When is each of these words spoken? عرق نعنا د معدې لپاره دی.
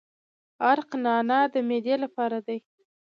عرق 0.67 0.89
نعنا 1.03 1.39
د 1.53 1.55
معدې 1.67 1.95
لپاره 2.03 2.37
دی. 2.47 2.57